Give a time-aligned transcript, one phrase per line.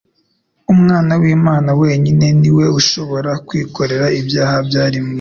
[0.73, 5.09] Umwana w'Imana wenyine ni we ushobora kwikorera ibyaha by'abari mu isi.